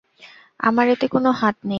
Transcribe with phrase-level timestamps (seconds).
[0.59, 1.69] আমার এতে কোনো হাত নেই।